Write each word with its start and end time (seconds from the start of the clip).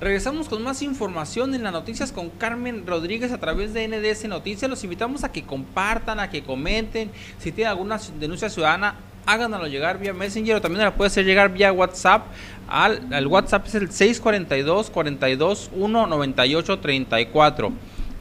Regresamos 0.00 0.48
con 0.48 0.62
más 0.62 0.80
información 0.82 1.56
en 1.56 1.64
las 1.64 1.72
noticias 1.72 2.12
con 2.12 2.30
Carmen 2.30 2.86
Rodríguez 2.86 3.32
a 3.32 3.38
través 3.38 3.74
de 3.74 3.88
NDS 3.88 4.28
Noticias. 4.28 4.70
Los 4.70 4.84
invitamos 4.84 5.24
a 5.24 5.32
que 5.32 5.42
compartan, 5.42 6.20
a 6.20 6.30
que 6.30 6.44
comenten. 6.44 7.10
Si 7.38 7.50
tienen 7.50 7.72
alguna 7.72 7.98
denuncia 8.20 8.48
ciudadana, 8.48 8.94
háganoslo 9.26 9.66
llegar 9.66 9.98
vía 9.98 10.14
Messenger 10.14 10.54
o 10.54 10.60
también 10.60 10.84
la 10.84 10.94
puede 10.94 11.08
hacer 11.08 11.24
llegar 11.24 11.52
vía 11.52 11.72
WhatsApp. 11.72 12.26
Al, 12.68 13.26
WhatsApp 13.26 13.66
es 13.66 13.74
el 13.74 13.90
642 13.90 14.90
42 14.90 15.70
1 15.74 16.06
98 16.06 16.78
34. 16.78 17.72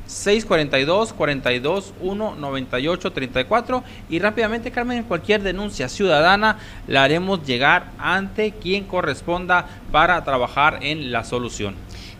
642 0.07 1.13
42 1.13 1.93
1 2.01 2.35
98 2.35 3.11
34 3.11 3.83
y 4.09 4.19
rápidamente 4.19 4.71
Carmen 4.71 5.03
cualquier 5.03 5.43
denuncia 5.43 5.89
ciudadana 5.89 6.57
la 6.87 7.03
haremos 7.03 7.45
llegar 7.45 7.91
ante 7.99 8.51
quien 8.51 8.85
corresponda 8.85 9.67
para 9.91 10.23
trabajar 10.23 10.79
en 10.81 11.11
la 11.11 11.23
solución. 11.23 11.75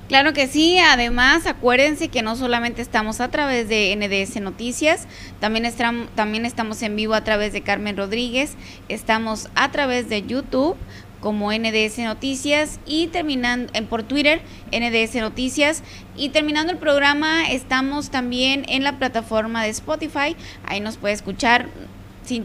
Claro 0.08 0.32
que 0.32 0.48
sí, 0.48 0.80
además 0.80 1.46
acuérdense 1.48 2.08
que 2.08 2.22
no 2.22 2.38
solamente 2.38 2.82
estamos 2.82 3.20
a 3.20 3.30
través 3.30 3.68
de 3.68 3.94
NDS 3.94 4.40
Noticias, 4.40 5.06
también, 5.42 5.70
también 6.16 6.46
estamos 6.46 6.82
en 6.82 6.96
vivo 6.96 7.14
a 7.14 7.26
través 7.26 7.52
de 7.52 7.62
Carmen 7.62 7.98
Rodríguez, 7.98 8.56
estamos 8.88 9.50
a 9.56 9.70
través 9.72 10.08
de 10.08 10.22
YouTube 10.26 10.78
como 11.20 11.52
NDS 11.52 12.00
Noticias 12.00 12.80
y 12.86 13.08
terminando 13.08 13.72
en 13.74 13.88
por 13.88 14.04
Twitter 14.04 14.42
NDS 14.72 15.16
Noticias. 15.16 15.84
Y 16.16 16.30
terminando 16.30 16.72
el 16.72 16.78
programa 16.78 17.50
estamos 17.52 18.10
también 18.10 18.66
en 18.68 18.84
la 18.84 18.98
plataforma 18.98 19.64
de 19.64 19.70
Spotify, 19.70 20.36
ahí 20.66 20.80
nos 20.80 20.98
puede 20.98 21.14
escuchar 21.14 21.68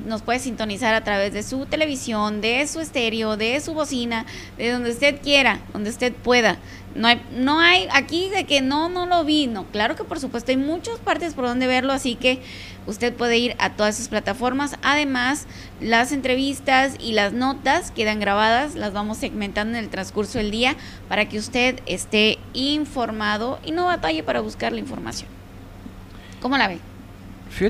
nos 0.04 0.22
puede 0.22 0.38
sintonizar 0.38 0.95
a 0.95 1.04
través 1.04 1.32
de 1.32 1.42
su 1.42 1.66
televisión, 1.66 2.41
de 2.41 2.66
su 2.66 2.80
estéreo, 2.80 3.36
de 3.36 3.60
su 3.60 3.74
bocina, 3.74 4.27
de 4.56 4.70
donde 4.70 4.91
usted 4.91 5.20
quiera, 5.20 5.60
donde 5.72 5.91
usted 5.91 6.12
pueda. 6.12 6.58
No 6.95 7.08
hay, 7.08 7.22
no 7.34 7.58
hay 7.58 7.88
aquí 7.92 8.28
de 8.28 8.45
que 8.45 8.60
no, 8.60 8.88
no 8.88 9.06
lo 9.06 9.24
vi. 9.24 9.46
No, 9.46 9.64
claro 9.66 9.96
que 9.96 10.05
por 10.05 10.20
supuesto 10.20 10.50
hay 10.50 10.58
muchas 10.58 10.98
partes 10.98 11.34
por 11.34 11.47
donde 11.47 11.66
verlo, 11.66 11.92
así 11.92 12.14
que 12.16 12.41
usted 12.86 13.14
puede 13.14 13.39
ir 13.39 13.56
a 13.58 13.70
todas 13.70 13.97
esas 13.97 14.08
plataformas. 14.08 14.77
Además, 14.83 15.47
las 15.80 16.12
entrevistas 16.12 16.96
y 17.00 17.12
las 17.12 17.33
notas 17.33 17.91
quedan 17.91 18.20
grabadas, 18.20 18.74
las 18.74 18.92
vamos 18.92 19.19
segmentando 19.19 19.78
en 19.78 19.84
el 19.84 19.91
transcurso 19.91 20.39
del 20.39 20.50
día 20.50 20.77
para 21.08 21.28
que 21.28 21.39
usted 21.39 21.80
esté 21.86 22.39
informado 22.52 23.58
y 23.64 23.72
no 23.72 23.86
batalle 23.86 24.22
para 24.22 24.41
buscar 24.41 24.72
la 24.72 24.78
información. 24.78 25.28
¿Cómo 26.41 26.58
la 26.58 26.69
ve? 26.69 26.78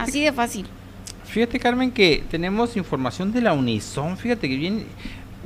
Así 0.01 0.23
de 0.23 0.33
fácil. 0.33 0.67
Fíjate, 1.33 1.59
Carmen, 1.59 1.91
que 1.91 2.23
tenemos 2.31 2.77
información 2.77 3.33
de 3.33 3.41
la 3.41 3.55
Unison. 3.55 4.19
Fíjate 4.19 4.51
que 4.51 4.55
viene 4.55 4.85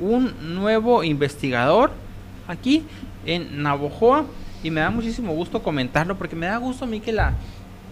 un 0.01 0.53
nuevo 0.53 1.01
investigador 1.01 1.91
aquí 2.45 2.83
en 3.25 3.63
Navojoa 3.63 4.25
y 4.61 4.69
me 4.69 4.81
da 4.81 4.89
muchísimo 4.89 5.33
gusto 5.33 5.63
comentarlo 5.63 6.17
porque 6.17 6.35
me 6.35 6.47
da 6.47 6.57
gusto 6.57 6.83
a 6.83 6.89
mí 6.89 6.99
que 6.99 7.15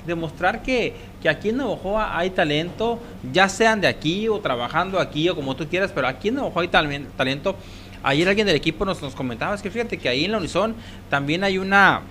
demostrar 0.05 0.61
que, 0.61 0.93
que 1.21 1.29
aquí 1.29 1.47
en 1.47 1.55
Navojoa 1.55 2.17
hay 2.17 2.31
talento, 2.31 2.99
ya 3.31 3.47
sean 3.47 3.79
de 3.79 3.88
aquí 3.88 4.27
o 4.27 4.41
trabajando 4.41 4.99
aquí 4.99 5.29
o 5.29 5.35
como 5.35 5.55
tú 5.55 5.66
quieras, 5.66 5.93
pero 5.95 6.05
aquí 6.05 6.27
en 6.27 6.35
Navojoa 6.35 6.63
hay 6.63 7.07
talento. 7.16 7.55
Ayer 8.03 8.27
alguien 8.27 8.45
del 8.45 8.57
equipo 8.57 8.83
nos, 8.83 9.01
nos 9.01 9.16
comentaba, 9.16 9.55
es 9.55 9.61
que 9.61 9.71
fíjate 9.71 9.97
que 9.97 10.09
ahí 10.09 10.25
en 10.25 10.33
la 10.33 10.39
Unison 10.39 10.75
también 11.09 11.45
hay 11.45 11.57
una 11.57 12.01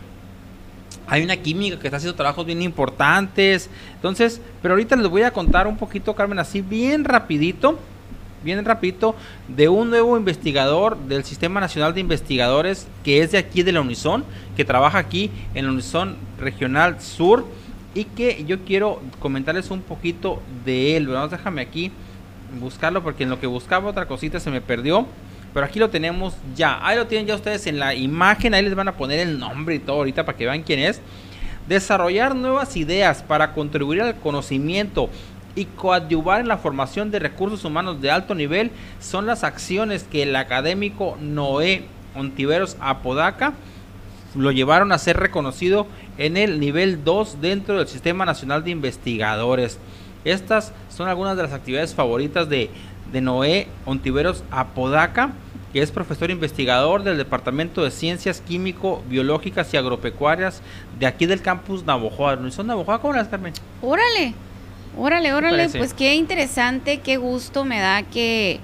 hay 1.06 1.22
una 1.22 1.36
química 1.36 1.78
que 1.78 1.86
está 1.86 1.98
haciendo 1.98 2.16
trabajos 2.16 2.46
bien 2.46 2.62
importantes. 2.62 3.68
Entonces, 3.94 4.40
pero 4.62 4.74
ahorita 4.74 4.96
les 4.96 5.08
voy 5.08 5.22
a 5.22 5.32
contar 5.32 5.66
un 5.66 5.76
poquito, 5.76 6.14
Carmen, 6.14 6.38
así 6.38 6.60
bien 6.60 7.04
rapidito, 7.04 7.78
bien 8.42 8.64
rapidito, 8.64 9.14
de 9.48 9.68
un 9.68 9.90
nuevo 9.90 10.16
investigador 10.16 10.96
del 10.96 11.24
Sistema 11.24 11.60
Nacional 11.60 11.94
de 11.94 12.00
Investigadores 12.00 12.86
que 13.02 13.22
es 13.22 13.32
de 13.32 13.38
aquí 13.38 13.62
de 13.62 13.72
la 13.72 13.80
Unison, 13.80 14.24
que 14.56 14.64
trabaja 14.64 14.98
aquí 14.98 15.30
en 15.54 15.66
la 15.66 15.72
Unison 15.72 16.16
Regional 16.38 17.00
Sur 17.00 17.46
y 17.94 18.04
que 18.04 18.44
yo 18.44 18.60
quiero 18.64 19.00
comentarles 19.20 19.70
un 19.70 19.80
poquito 19.80 20.42
de 20.64 20.96
él. 20.96 21.08
Vamos, 21.08 21.30
déjame 21.30 21.62
aquí 21.62 21.92
buscarlo 22.60 23.02
porque 23.02 23.24
en 23.24 23.30
lo 23.30 23.40
que 23.40 23.46
buscaba 23.46 23.90
otra 23.90 24.06
cosita 24.06 24.40
se 24.40 24.50
me 24.50 24.60
perdió. 24.60 25.06
Pero 25.54 25.64
aquí 25.64 25.78
lo 25.78 25.88
tenemos 25.88 26.34
ya. 26.56 26.84
Ahí 26.84 26.96
lo 26.96 27.06
tienen 27.06 27.28
ya 27.28 27.36
ustedes 27.36 27.66
en 27.68 27.78
la 27.78 27.94
imagen. 27.94 28.52
Ahí 28.52 28.62
les 28.62 28.74
van 28.74 28.88
a 28.88 28.96
poner 28.96 29.20
el 29.20 29.38
nombre 29.38 29.76
y 29.76 29.78
todo 29.78 29.96
ahorita 29.96 30.26
para 30.26 30.36
que 30.36 30.44
vean 30.44 30.64
quién 30.64 30.80
es. 30.80 31.00
Desarrollar 31.68 32.34
nuevas 32.34 32.76
ideas 32.76 33.22
para 33.22 33.52
contribuir 33.54 34.02
al 34.02 34.16
conocimiento 34.16 35.08
y 35.54 35.66
coadyuvar 35.66 36.40
en 36.40 36.48
la 36.48 36.58
formación 36.58 37.12
de 37.12 37.20
recursos 37.20 37.64
humanos 37.64 38.02
de 38.02 38.10
alto 38.10 38.34
nivel 38.34 38.72
son 39.00 39.26
las 39.26 39.44
acciones 39.44 40.02
que 40.02 40.24
el 40.24 40.34
académico 40.34 41.16
Noé 41.20 41.84
Ontiveros 42.16 42.76
Apodaca 42.80 43.54
lo 44.34 44.50
llevaron 44.50 44.90
a 44.90 44.98
ser 44.98 45.16
reconocido 45.16 45.86
en 46.18 46.36
el 46.36 46.58
nivel 46.58 47.04
2 47.04 47.40
dentro 47.40 47.78
del 47.78 47.86
Sistema 47.86 48.24
Nacional 48.24 48.64
de 48.64 48.70
Investigadores. 48.70 49.78
Estas 50.24 50.72
son 50.88 51.08
algunas 51.08 51.36
de 51.36 51.44
las 51.44 51.52
actividades 51.52 51.94
favoritas 51.94 52.48
de, 52.48 52.70
de 53.14 53.22
Noé 53.22 53.68
Ontiveros 53.86 54.44
Apodaca 54.50 55.32
que 55.72 55.82
es 55.82 55.90
profesor 55.90 56.30
investigador 56.30 57.02
del 57.02 57.16
Departamento 57.16 57.82
de 57.82 57.90
Ciencias 57.90 58.40
Químico, 58.40 59.02
Biológicas 59.08 59.74
y 59.74 59.76
Agropecuarias 59.76 60.62
de 61.00 61.06
aquí 61.06 61.26
del 61.26 61.42
campus 61.42 61.84
Navojoa. 61.84 62.38
¿Son 62.52 62.68
Navojoa? 62.68 63.00
¿Cómo 63.00 63.12
las, 63.12 63.26
Carmen? 63.26 63.52
Órale, 63.82 64.34
órale, 64.96 65.34
órale. 65.34 65.68
Pues 65.70 65.92
qué 65.92 66.14
interesante, 66.14 67.00
qué 67.00 67.16
gusto 67.16 67.64
me 67.64 67.80
da 67.80 68.04
que, 68.04 68.60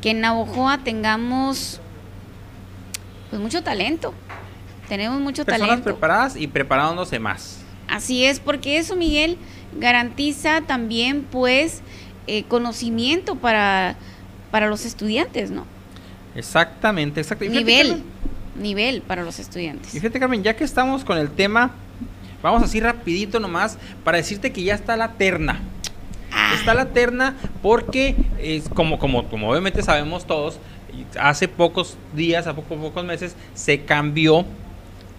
que 0.00 0.12
en 0.12 0.22
Navojoa 0.22 0.78
tengamos 0.78 1.82
pues 3.28 3.42
mucho 3.42 3.62
talento. 3.62 4.14
Tenemos 4.88 5.20
mucho 5.20 5.44
Personas 5.44 5.68
talento. 5.68 5.84
preparadas 5.84 6.36
y 6.36 6.46
preparándose 6.46 7.18
más. 7.18 7.62
Así 7.88 8.24
es, 8.24 8.40
porque 8.40 8.78
eso, 8.78 8.96
Miguel, 8.96 9.36
garantiza 9.78 10.62
también, 10.62 11.26
pues, 11.30 11.82
eh, 12.26 12.44
conocimiento 12.44 13.36
para, 13.36 13.96
para 14.50 14.68
los 14.68 14.84
estudiantes, 14.84 15.50
¿no? 15.50 15.66
Exactamente, 16.34 17.20
exactamente. 17.20 17.58
Nivel, 17.58 18.02
nivel 18.56 19.02
para 19.02 19.22
los 19.22 19.38
estudiantes. 19.38 19.94
Y 19.94 20.00
fíjate, 20.00 20.18
Carmen, 20.18 20.42
ya 20.42 20.56
que 20.56 20.64
estamos 20.64 21.04
con 21.04 21.18
el 21.18 21.30
tema, 21.30 21.72
vamos 22.42 22.62
así 22.62 22.80
rapidito 22.80 23.40
nomás 23.40 23.78
para 24.04 24.18
decirte 24.18 24.52
que 24.52 24.62
ya 24.62 24.74
está 24.74 24.96
la 24.96 25.12
terna. 25.12 25.60
Ah. 26.32 26.54
Está 26.54 26.74
la 26.74 26.86
terna 26.86 27.36
porque, 27.60 28.16
es 28.38 28.68
como, 28.68 28.98
como, 28.98 29.28
como 29.28 29.50
obviamente 29.50 29.82
sabemos 29.82 30.26
todos, 30.26 30.58
hace 31.20 31.48
pocos 31.48 31.96
días, 32.14 32.46
a 32.46 32.54
pocos, 32.54 32.78
pocos 32.78 33.04
meses, 33.04 33.36
se 33.54 33.82
cambió, 33.82 34.44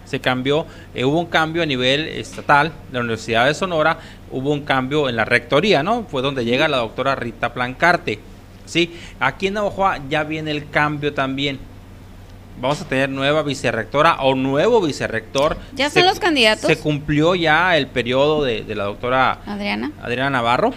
se 0.04 0.20
cambió, 0.20 0.66
eh, 0.94 1.04
hubo 1.04 1.20
un 1.20 1.26
cambio 1.26 1.62
a 1.62 1.66
nivel 1.66 2.08
estatal 2.08 2.72
de 2.88 2.94
la 2.94 3.00
Universidad 3.00 3.46
de 3.46 3.54
Sonora, 3.54 3.98
hubo 4.30 4.52
un 4.52 4.62
cambio 4.62 5.08
en 5.08 5.16
la 5.16 5.24
rectoría, 5.24 5.82
¿no? 5.82 6.04
Fue 6.10 6.22
donde 6.22 6.44
llega 6.44 6.68
la 6.68 6.78
doctora 6.78 7.14
Rita 7.14 7.54
Plancarte. 7.54 8.18
¿sí? 8.66 8.94
Aquí 9.20 9.48
en 9.48 9.54
Navajoa 9.54 10.00
ya 10.08 10.24
viene 10.24 10.50
el 10.50 10.68
cambio 10.70 11.12
también. 11.14 11.58
Vamos 12.60 12.80
a 12.80 12.84
tener 12.84 13.08
nueva 13.08 13.42
vicerrectora 13.42 14.16
o 14.20 14.34
nuevo 14.34 14.80
vicerrector. 14.80 15.56
¿Ya 15.74 15.90
son 15.90 16.06
los 16.06 16.20
candidatos? 16.20 16.66
Se 16.66 16.78
cumplió 16.78 17.34
ya 17.34 17.76
el 17.76 17.88
periodo 17.88 18.44
de, 18.44 18.64
la 18.74 18.84
doctora 18.84 19.40
Adriana. 19.44 19.90
Adriana 20.00 20.30
Navarro. 20.30 20.72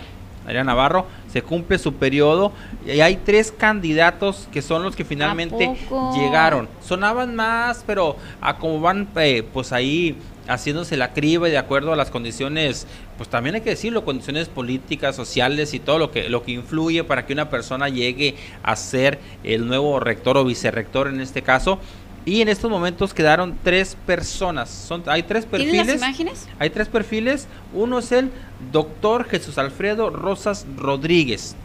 Adriana 0.48 0.72
Navarro, 0.72 1.06
se 1.32 1.42
cumple 1.42 1.78
su 1.78 1.96
periodo 1.96 2.54
y 2.86 3.02
hay 3.02 3.18
tres 3.18 3.52
candidatos 3.52 4.48
que 4.50 4.62
son 4.62 4.82
los 4.82 4.96
que 4.96 5.04
finalmente 5.04 5.76
llegaron. 6.16 6.70
Sonaban 6.82 7.36
más, 7.36 7.84
pero 7.86 8.16
a 8.40 8.58
como 8.58 8.80
van 8.80 9.10
eh, 9.18 9.44
pues 9.52 9.74
ahí 9.74 10.16
haciéndose 10.48 10.96
la 10.96 11.12
criba 11.12 11.50
y 11.50 11.52
de 11.52 11.58
acuerdo 11.58 11.92
a 11.92 11.98
las 11.98 12.10
condiciones, 12.12 12.88
pues 13.18 13.28
también 13.28 13.56
hay 13.56 13.62
que 13.62 13.72
decirlo, 13.72 14.06
condiciones 14.06 14.48
políticas, 14.48 15.18
sociales 15.18 15.74
y 15.74 15.80
todo 15.80 16.00
lo 16.00 16.12
que, 16.12 16.30
lo 16.30 16.44
que 16.44 16.54
influye 16.54 17.04
para 17.04 17.26
que 17.26 17.34
una 17.34 17.50
persona 17.50 17.90
llegue 17.90 18.36
a 18.64 18.78
ser 18.78 19.20
el 19.44 19.68
nuevo 19.68 20.00
rector 20.00 20.38
o 20.38 20.46
vicerrector 20.46 21.10
en 21.10 21.20
este 21.20 21.42
caso. 21.42 21.80
Y 22.28 22.42
en 22.42 22.50
estos 22.50 22.70
momentos 22.70 23.14
quedaron 23.14 23.58
tres 23.64 23.96
personas. 24.06 24.70
Son, 24.70 25.02
hay 25.06 25.24
tres 25.24 25.46
perfiles. 25.46 25.88
las 25.88 25.96
imágenes? 25.96 26.48
Hay 26.60 26.70
tres 26.70 26.90
perfiles. 26.90 27.48
Uno 27.74 28.00
es 28.00 28.12
el 28.12 28.32
doctor 28.74 29.24
Jesús 29.24 29.58
Alfredo 29.58 30.10
Rosas 30.10 30.66
Rodríguez. 30.76 31.56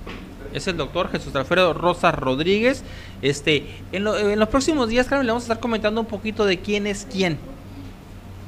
Es 0.54 0.68
el 0.68 0.76
doctor 0.76 1.10
Jesús 1.10 1.34
Alfredo 1.34 1.74
Rosas 1.74 2.14
Rodríguez. 2.14 2.84
Este, 3.22 3.66
en, 3.90 4.06
en 4.06 4.38
los 4.38 4.48
próximos 4.48 4.88
días, 4.88 5.08
Carmen, 5.08 5.26
le 5.26 5.32
vamos 5.32 5.42
a 5.42 5.46
estar 5.46 5.58
comentando 5.58 6.00
un 6.00 6.06
poquito 6.06 6.46
de 6.46 6.60
quién 6.60 6.86
es 6.86 7.08
quién 7.10 7.38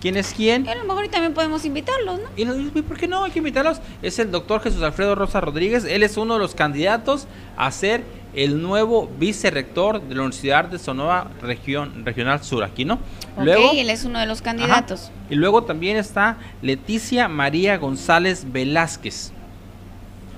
quién 0.04 0.18
es 0.18 0.34
quién. 0.34 0.68
a 0.68 0.74
lo 0.74 0.84
mejor 0.84 1.08
también 1.08 1.32
podemos 1.32 1.64
invitarlos, 1.64 2.20
¿no? 2.20 2.28
Y, 2.36 2.82
¿por 2.82 2.98
qué 2.98 3.08
no? 3.08 3.24
Hay 3.24 3.30
que 3.30 3.38
invitarlos. 3.38 3.80
Es 4.02 4.18
el 4.18 4.30
doctor 4.30 4.60
Jesús 4.60 4.82
Alfredo 4.82 5.14
Rosa 5.14 5.40
Rodríguez. 5.40 5.86
Él 5.86 6.02
es 6.02 6.18
uno 6.18 6.34
de 6.34 6.40
los 6.40 6.54
candidatos 6.54 7.26
a 7.56 7.70
ser 7.70 8.04
el 8.34 8.60
nuevo 8.60 9.10
vicerrector 9.18 10.02
de 10.02 10.14
la 10.14 10.20
Universidad 10.20 10.66
de 10.66 10.78
Sonora 10.78 11.30
Región, 11.40 12.04
Regional 12.04 12.44
Sur, 12.44 12.64
aquí, 12.64 12.84
¿no? 12.84 12.98
Luego, 13.38 13.70
él 13.72 13.88
es 13.88 14.04
uno 14.04 14.18
de 14.18 14.26
los 14.26 14.42
candidatos. 14.42 15.10
y 15.30 15.36
luego 15.36 15.64
también 15.64 15.96
está 15.96 16.36
Leticia 16.60 17.26
María 17.28 17.78
González 17.78 18.44
Velázquez. 18.52 19.32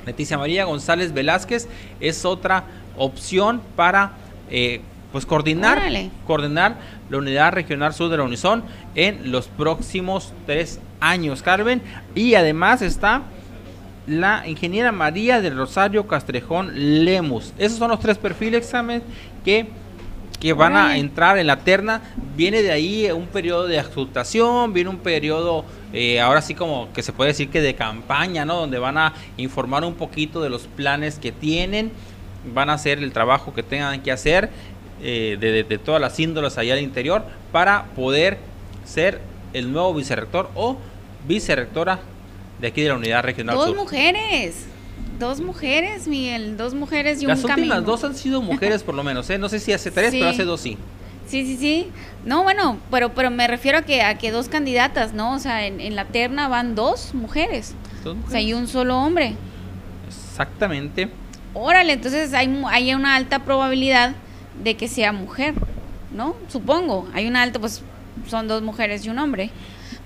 Leticia 0.07 0.39
María 0.39 0.65
González 0.65 1.13
Velázquez 1.13 1.67
es 1.99 2.25
otra 2.25 2.67
opción 2.97 3.61
para... 3.75 4.13
Eh, 4.49 4.81
pues 5.17 5.25
coordinar, 5.25 5.81
coordinar 6.27 6.77
la 7.09 7.17
unidad 7.17 7.51
regional 7.51 7.95
sur 7.95 8.11
de 8.11 8.19
la 8.19 8.25
Unison 8.25 8.63
en 8.95 9.33
los 9.33 9.49
próximos 9.49 10.35
tres 10.45 10.79
años, 11.01 11.41
Carmen. 11.41 11.81
Y 12.15 12.35
además 12.35 12.83
está 12.83 13.23
la 14.07 14.47
ingeniera 14.47 14.93
María 14.93 15.41
del 15.41 15.57
Rosario 15.57 16.07
Castrejón 16.07 16.73
Lemus. 17.07 17.55
Esos 17.57 17.79
son 17.79 17.93
los 17.93 17.99
tres 17.99 18.19
perfiles, 18.19 18.61
examen, 18.61 19.03
que, 19.43 19.69
que 20.39 20.53
van 20.53 20.77
a 20.77 20.99
entrar 20.99 21.39
en 21.39 21.47
la 21.47 21.61
terna. 21.61 22.03
Viene 22.37 22.61
de 22.61 22.73
ahí 22.73 23.11
un 23.11 23.29
periodo 23.29 23.67
de 23.67 23.79
adjuntación, 23.79 24.75
viene 24.75 24.91
un 24.91 24.99
periodo, 24.99 25.65
eh, 25.95 26.21
ahora 26.21 26.43
sí 26.43 26.55
como 26.55 26.93
que 26.93 27.03
se 27.03 27.15
puede 27.15 27.29
decir 27.29 27.49
que 27.49 27.63
de 27.63 27.75
campaña, 27.75 28.45
¿no? 28.45 28.57
Donde 28.57 28.79
van 28.79 28.99
a 28.99 29.15
informar 29.39 29.83
un 29.83 29.95
poquito 29.95 30.43
de 30.43 30.51
los 30.51 30.65
planes 30.65 31.19
que 31.19 31.33
tienen, 31.33 31.91
van 32.55 32.71
a 32.71 32.75
hacer 32.75 32.99
el 32.99 33.13
trabajo 33.13 33.55
que 33.55 33.63
tengan 33.63 34.03
que 34.03 34.13
hacer 34.13 34.51
eh, 35.03 35.37
de, 35.39 35.79
todas 35.79 36.01
las 36.01 36.19
índoles 36.19 36.57
allá 36.59 36.75
al 36.75 36.81
interior 36.81 37.25
para 37.53 37.85
poder 37.97 38.39
ser 38.85 39.21
el 39.53 39.73
nuevo 39.73 39.93
vicerrector 39.95 40.51
o 40.55 40.79
vicerrectora 41.27 42.01
de 42.61 42.69
aquí 42.69 42.83
de 42.83 42.89
la 42.89 42.95
unidad 42.95 43.23
regional. 43.23 43.57
Dos 43.57 43.75
mujeres. 43.75 44.67
Dos 45.19 45.41
mujeres, 45.41 46.07
Miguel, 46.09 46.57
dos 46.57 46.75
mujeres 46.75 47.23
y 47.23 47.27
un 47.27 47.33
camino. 47.33 47.49
Las 47.49 47.59
últimas 47.59 47.85
dos 47.85 48.05
han 48.05 48.15
sido 48.15 48.43
mujeres 48.43 48.83
por 48.83 48.95
lo 48.95 49.03
menos, 49.03 49.29
¿eh? 49.31 49.39
No 49.39 49.49
sé 49.49 49.61
si 49.61 49.73
hace 49.73 49.91
tres, 49.91 50.11
pero 50.13 50.29
hace 50.29 50.45
dos 50.45 50.61
sí. 50.61 50.77
Sí, 51.27 51.45
sí, 51.45 51.57
sí. 51.57 51.89
No, 52.25 52.43
bueno, 52.43 52.79
pero 52.91 53.15
pero 53.15 53.31
me 53.31 53.47
refiero 53.47 53.79
a 53.79 53.83
que 53.83 54.03
a 54.03 54.17
que 54.19 54.31
dos 54.31 54.49
candidatas, 54.49 55.13
¿no? 55.13 55.35
O 55.35 55.39
sea, 55.39 55.67
en, 55.67 55.95
la 55.97 56.05
terna 56.05 56.49
van 56.49 56.75
dos 56.75 57.15
mujeres. 57.15 57.75
Dos 58.05 58.17
mujeres. 58.17 58.29
O 58.29 58.31
sea, 58.31 58.41
y 58.41 58.53
un 58.53 58.69
solo 58.69 58.99
hombre. 58.99 59.35
Exactamente. 60.07 61.11
Órale, 61.55 61.95
entonces 61.95 62.35
hay, 62.35 62.63
hay 62.69 62.95
una 62.95 63.17
alta 63.17 63.41
probabilidad 63.41 64.15
de 64.63 64.77
que 64.77 64.89
sea 64.89 65.13
mujer, 65.13 65.55
¿no? 66.13 66.37
Supongo. 66.49 67.09
Hay 67.15 67.27
una 67.27 67.43
alta, 67.43 67.59
pues 67.59 67.83
son 68.29 68.49
dos 68.49 68.63
mujeres 68.63 69.05
y 69.05 69.11
un 69.11 69.19
hombre. 69.19 69.51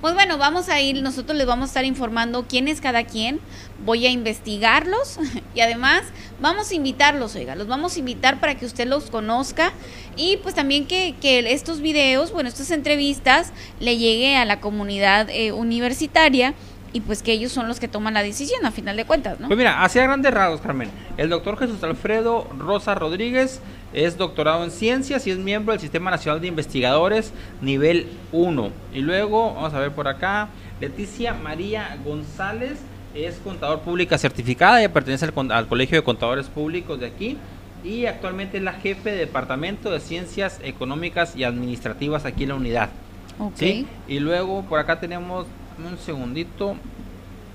Pues 0.00 0.14
bueno, 0.14 0.38
vamos 0.38 0.70
a 0.70 0.80
ir, 0.80 1.02
nosotros 1.02 1.36
les 1.36 1.46
vamos 1.46 1.64
a 1.64 1.66
estar 1.66 1.84
informando 1.84 2.46
quién 2.48 2.68
es 2.68 2.80
cada 2.80 3.04
quien, 3.04 3.38
voy 3.84 4.06
a 4.06 4.10
investigarlos 4.10 5.18
y 5.54 5.60
además 5.60 6.04
vamos 6.40 6.70
a 6.70 6.74
invitarlos, 6.74 7.36
oiga, 7.36 7.54
los 7.54 7.66
vamos 7.66 7.96
a 7.96 7.98
invitar 7.98 8.40
para 8.40 8.54
que 8.54 8.64
usted 8.64 8.88
los 8.88 9.10
conozca 9.10 9.72
y 10.16 10.38
pues 10.38 10.54
también 10.54 10.86
que, 10.86 11.14
estos 11.52 11.82
videos, 11.82 12.32
bueno, 12.32 12.48
estas 12.48 12.70
entrevistas 12.70 13.52
le 13.78 13.98
llegue 13.98 14.36
a 14.36 14.46
la 14.46 14.60
comunidad 14.60 15.28
eh, 15.28 15.52
universitaria 15.52 16.54
y 16.92 17.00
pues 17.00 17.22
que 17.22 17.32
ellos 17.32 17.52
son 17.52 17.68
los 17.68 17.78
que 17.78 17.88
toman 17.88 18.14
la 18.14 18.22
decisión 18.22 18.64
a 18.64 18.70
final 18.70 18.96
de 18.96 19.04
cuentas, 19.04 19.38
¿no? 19.38 19.46
Pues 19.46 19.58
mira, 19.58 19.82
hacia 19.82 20.02
grandes 20.02 20.32
rasgos, 20.32 20.60
Carmen, 20.60 20.90
el 21.16 21.28
doctor 21.28 21.58
Jesús 21.58 21.82
Alfredo 21.82 22.48
Rosa 22.58 22.94
Rodríguez 22.94 23.60
es 23.92 24.16
doctorado 24.16 24.64
en 24.64 24.70
ciencias 24.70 25.26
y 25.26 25.30
es 25.30 25.38
miembro 25.38 25.72
del 25.72 25.80
Sistema 25.80 26.10
Nacional 26.10 26.40
de 26.40 26.48
Investigadores 26.48 27.32
nivel 27.60 28.08
1. 28.32 28.70
Y 28.94 29.00
luego, 29.00 29.54
vamos 29.54 29.74
a 29.74 29.80
ver 29.80 29.92
por 29.92 30.08
acá, 30.08 30.48
Leticia 30.80 31.34
María 31.34 31.96
González 32.04 32.78
es 33.14 33.36
contador 33.42 33.80
pública 33.80 34.18
certificada, 34.18 34.80
ella 34.80 34.92
pertenece 34.92 35.26
al, 35.26 35.66
Colegio 35.66 35.98
de 35.98 36.04
Contadores 36.04 36.46
Públicos 36.46 36.98
de 37.00 37.06
aquí 37.06 37.36
y 37.82 38.06
actualmente 38.06 38.58
es 38.58 38.62
la 38.62 38.74
jefe 38.74 39.10
de 39.10 39.16
Departamento 39.16 39.90
de 39.90 40.00
Ciencias 40.00 40.60
Económicas 40.62 41.34
y 41.34 41.44
Administrativas 41.44 42.24
aquí 42.24 42.44
en 42.44 42.50
la 42.50 42.54
unidad. 42.56 42.90
Okay. 43.38 43.86
Y 44.06 44.20
luego 44.20 44.62
por 44.62 44.78
acá 44.78 45.00
tenemos 45.00 45.46
un 45.88 45.98
segundito. 45.98 46.76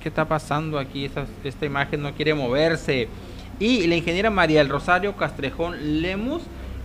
¿Qué 0.02 0.10
está 0.10 0.26
pasando 0.26 0.78
aquí? 0.78 1.06
Esta, 1.06 1.26
esta 1.44 1.66
imagen 1.66 2.02
no 2.02 2.14
quiere 2.14 2.34
moverse. 2.34 3.08
Y 3.60 3.88
la 3.88 3.96
ingeniera 3.96 4.30
María 4.30 4.60
del 4.60 4.70
Rosario 4.70 5.16
Castrejón 5.16 6.02
Lemus 6.02 6.44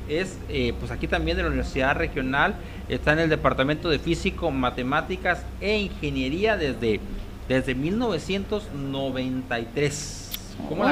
es, 0.09 0.39
eh, 0.49 0.73
pues 0.79 0.91
aquí 0.91 1.07
también 1.07 1.37
de 1.37 1.43
la 1.43 1.49
Universidad 1.49 1.95
Regional, 1.97 2.55
está 2.89 3.13
en 3.13 3.19
el 3.21 3.29
Departamento 3.29 3.89
de 3.89 3.99
Físico, 3.99 4.51
Matemáticas 4.51 5.45
e 5.61 5.79
Ingeniería 5.79 6.57
desde, 6.57 7.01
desde 7.49 7.75
1993. 7.75 10.31
¿Cómo 10.69 10.85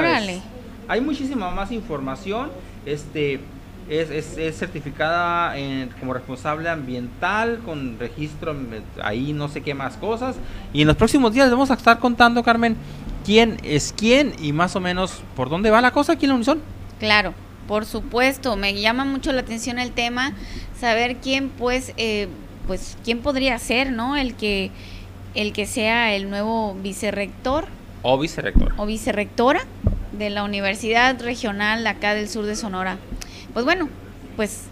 Hay 0.88 1.00
muchísima 1.00 1.50
más 1.50 1.72
información. 1.72 2.50
Este, 2.86 3.40
es, 3.88 4.36
es, 4.36 4.58
certificada 4.58 5.54
como 5.98 6.14
responsable 6.14 6.68
ambiental, 6.68 7.60
con 7.64 7.98
registro 7.98 8.54
ahí 9.02 9.32
no 9.32 9.48
sé 9.48 9.62
qué 9.62 9.74
más 9.74 9.96
cosas. 9.96 10.36
Y 10.72 10.82
en 10.82 10.88
los 10.88 10.96
próximos 10.96 11.32
días 11.32 11.50
vamos 11.50 11.70
a 11.70 11.74
estar 11.74 11.98
contando, 11.98 12.42
Carmen, 12.42 12.76
quién 13.24 13.58
es 13.62 13.94
quién 13.96 14.34
y 14.40 14.52
más 14.52 14.76
o 14.76 14.80
menos 14.80 15.22
por 15.34 15.48
dónde 15.48 15.70
va 15.70 15.80
la 15.80 15.90
cosa 15.90 16.12
aquí 16.12 16.26
en 16.26 16.30
la 16.30 16.34
Unison. 16.36 16.60
Claro, 16.98 17.34
por 17.66 17.86
supuesto, 17.86 18.56
me 18.56 18.78
llama 18.78 19.04
mucho 19.04 19.32
la 19.32 19.40
atención 19.40 19.78
el 19.78 19.92
tema, 19.92 20.32
saber 20.78 21.16
quién 21.16 21.48
pues, 21.48 21.92
eh, 21.96 22.28
pues 22.66 22.96
quién 23.04 23.20
podría 23.20 23.58
ser, 23.58 23.92
¿no? 23.92 24.16
El 24.16 24.34
que, 24.34 24.70
el 25.34 25.52
que 25.52 25.66
sea 25.66 26.14
el 26.14 26.28
nuevo 26.30 26.74
vicerrector. 26.74 27.66
O 28.02 28.18
vicerrectora. 28.18 28.74
O 28.76 28.86
vicerrectora 28.86 29.60
de 30.12 30.30
la 30.30 30.42
Universidad 30.42 31.20
Regional 31.20 31.86
acá 31.86 32.14
del 32.14 32.28
sur 32.28 32.44
de 32.44 32.56
Sonora 32.56 32.98
pues 33.58 33.64
bueno, 33.64 33.88
pues 34.36 34.66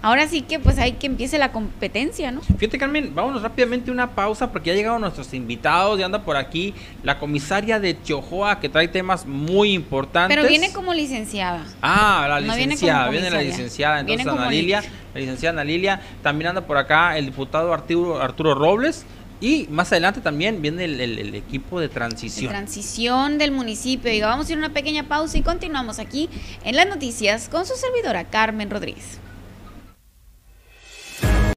ahora 0.00 0.26
sí 0.26 0.40
que 0.40 0.58
pues 0.58 0.78
hay 0.78 0.92
que 0.92 1.06
empiece 1.06 1.36
la 1.36 1.52
competencia, 1.52 2.30
¿no? 2.32 2.40
Fíjate 2.40 2.78
Carmen, 2.78 3.14
vámonos 3.14 3.42
rápidamente 3.42 3.90
una 3.90 4.12
pausa 4.12 4.50
porque 4.50 4.70
ya 4.70 4.76
llegaron 4.76 5.02
nuestros 5.02 5.34
invitados, 5.34 5.98
ya 5.98 6.06
anda 6.06 6.24
por 6.24 6.38
aquí 6.38 6.72
la 7.02 7.18
comisaria 7.18 7.78
de 7.80 8.02
Chojoa 8.02 8.60
que 8.60 8.70
trae 8.70 8.88
temas 8.88 9.26
muy 9.26 9.74
importantes. 9.74 10.34
Pero 10.34 10.48
viene 10.48 10.72
como 10.72 10.94
licenciada. 10.94 11.66
Ah, 11.82 12.24
la 12.30 12.40
licenciada, 12.40 13.10
viene, 13.10 13.28
la 13.28 13.42
licenciada, 13.42 14.00
entonces 14.00 14.26
Ana 14.26 14.50
Lilia, 14.50 14.82
la 15.12 15.20
licenciada 15.20 15.60
Ana 15.60 15.64
Lilia, 15.64 16.00
también 16.22 16.48
anda 16.48 16.62
por 16.62 16.78
acá 16.78 17.18
el 17.18 17.26
diputado 17.26 17.74
Arturo, 17.74 18.22
Arturo 18.22 18.54
Robles. 18.54 19.04
Y 19.42 19.66
más 19.70 19.90
adelante 19.90 20.20
también 20.20 20.62
viene 20.62 20.84
el, 20.84 21.34
equipo 21.34 21.80
de 21.80 21.88
transición. 21.88 22.48
transición 22.48 23.38
del 23.38 23.50
municipio. 23.50 24.12
Y 24.12 24.20
vamos 24.20 24.48
a 24.48 24.52
ir 24.52 24.56
a 24.56 24.60
una 24.60 24.72
pequeña 24.72 25.08
pausa 25.08 25.36
y 25.36 25.42
continuamos 25.42 25.98
aquí 25.98 26.30
en 26.62 26.76
las 26.76 26.86
noticias 26.86 27.48
con 27.48 27.66
su 27.66 27.74
servidora 27.74 28.30
Carmen 28.30 28.70
Rodríguez. 28.70 29.18